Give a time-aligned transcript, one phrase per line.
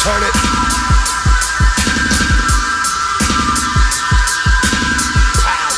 [0.00, 0.32] Turn it.
[5.44, 5.76] Power,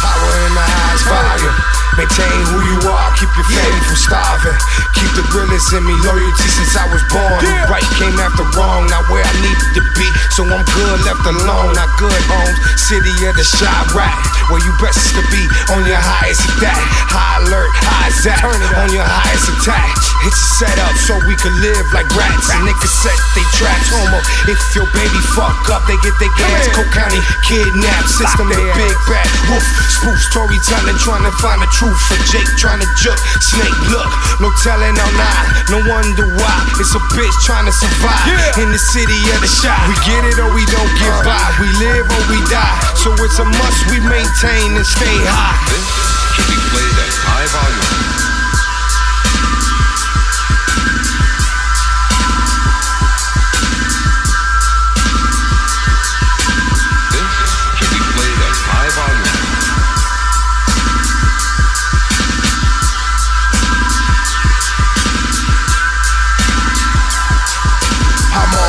[0.00, 1.52] Power in the highest volume.
[2.00, 4.58] Maintain who you are, keep your family from starving.
[4.92, 7.40] Keep the realest in me, loyalty since I was born.
[7.68, 10.08] Right came after wrong, not where I needed to be.
[10.36, 12.56] So I'm good, left alone, not good homes.
[12.76, 14.12] City of the shot rat,
[14.52, 16.76] where you best to be on your highest attack.
[17.08, 19.96] High alert, high zap, on your highest attack.
[20.24, 22.48] It's a setup so we can live like rats.
[22.52, 23.92] And niggas set they traps.
[23.92, 26.68] Homo, if your baby fuck up, they get their gas.
[26.72, 29.64] Cook County kidnap system, the big bad wolf.
[29.92, 31.98] Spoof storytelling, trying to find the truth.
[32.08, 35.42] For Jake trying to juke, snake look, no telling or not.
[35.70, 39.78] No wonder why it's a bitch trying to survive in the city of the shot.
[39.88, 41.28] We get it or we don't get uh-huh.
[41.28, 41.44] by.
[41.62, 42.78] We live or we die.
[42.98, 45.56] So it's a must we maintain and stay high.
[45.70, 45.86] This
[46.34, 48.35] should be played at high volume.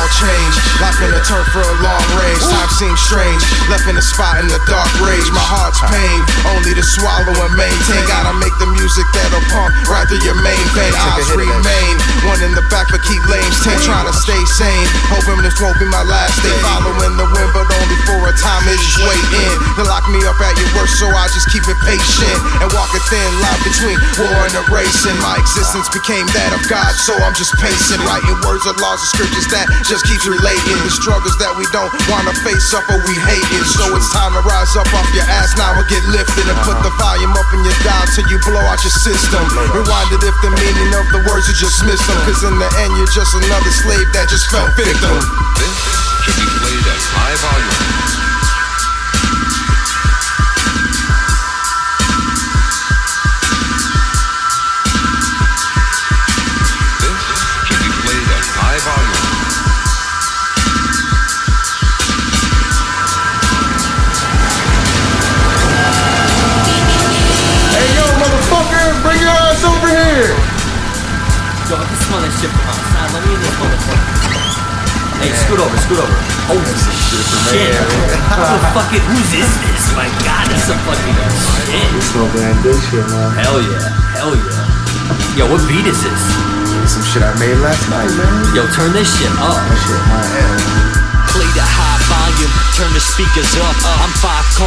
[0.08, 0.58] All changed.
[0.80, 2.40] Life in the turf for a long range.
[2.48, 3.42] Time seems strange.
[3.68, 5.28] Left in a spot in the dark rage.
[5.34, 6.18] My heart's pain.
[6.56, 8.02] Only to swallow and maintain.
[8.08, 10.92] Gotta make the music that'll pump right through your main vein.
[10.94, 11.94] Eyes remain.
[12.24, 13.60] One in the back, but keep lanes.
[13.60, 14.88] Ten trying to stay sane.
[15.12, 16.54] Hoping this won't be my last day.
[16.64, 18.64] Following the wind, but only for a time.
[18.68, 19.54] It just wait in.
[19.78, 22.38] To lock me up at your worst, so I just keep it patient.
[22.62, 25.16] And walk a thin line between war and erasing.
[25.20, 28.00] My existence became that of God, so I'm just pacing.
[28.06, 30.78] Writing words of laws and scriptures that just keeps relating.
[30.84, 33.64] The struggles that we don't wanna face up or we hate it.
[33.66, 36.78] So it's time to rise up off your ass now and get lifted and put
[36.84, 39.42] the volume up in your dial till you blow out your system.
[39.74, 42.18] Rewind it if the meaning of the words you just missed them.
[42.28, 45.18] Cause in the end, you're just another slave that just fell victim.
[45.58, 45.74] This
[46.26, 48.37] should be played at high volume.
[72.16, 73.12] this shit from outside.
[73.12, 74.48] Let me in this motherfucker.
[75.20, 76.16] Hey, scoot over, scoot over.
[76.48, 77.68] Oh, this is shit for me.
[77.68, 77.74] Shit.
[78.32, 79.82] fuck fucking, whose is this?
[79.92, 81.16] My god, that's a fucking
[81.68, 81.90] shit.
[81.92, 83.34] You're smoking that shit, man.
[83.36, 85.36] Hell yeah, hell yeah.
[85.36, 86.22] Yo, what beat is this?
[86.88, 88.32] Some shit I made last night, man.
[88.56, 89.58] Yo, turn this shit up.
[89.58, 90.24] That shit, my.
[91.28, 93.76] Play the high volume, turn the speakers up.
[94.00, 94.57] I'm 5'2",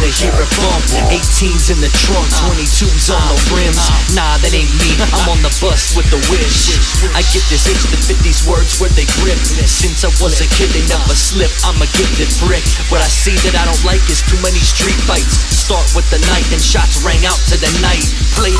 [0.00, 0.80] wanna hear it bump.
[1.12, 3.84] 18s in the trunk, 22s on the rims.
[4.16, 4.96] Nah, that ain't me.
[5.12, 6.72] I'm on the bus with the wish.
[7.12, 9.36] I get this itch to fit these words where they grip.
[9.68, 11.52] Since I was a kid, they never slip.
[11.68, 12.64] I'm a gifted brick.
[12.88, 15.36] What I see that I don't like is too many street fights.
[15.52, 18.08] Start with the knife and shots rang out to the night.
[18.40, 18.56] Play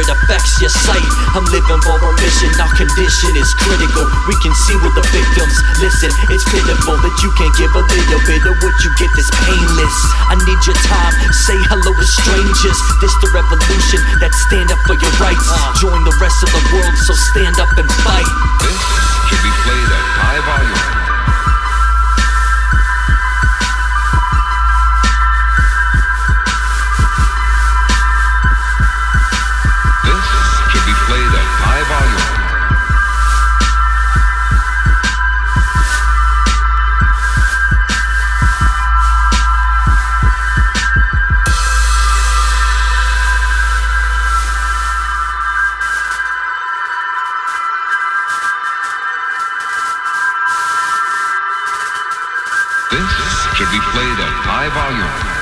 [0.00, 1.10] it affects your sight.
[1.34, 4.06] I'm living for a mission, our condition is critical.
[4.30, 5.54] We can see with the victims.
[5.82, 9.30] Listen, it's pitiful that you can't give a little bit of what you get that's
[9.44, 9.96] painless.
[10.30, 12.78] I need your time, say hello to strangers.
[13.02, 15.48] This the revolution that stand up for your rights.
[15.50, 15.74] Uh.
[15.82, 18.30] Join the rest of the world, so stand up and fight.
[18.62, 18.78] This
[19.26, 20.98] should be played at high volume.
[53.70, 55.37] Be played at high volume.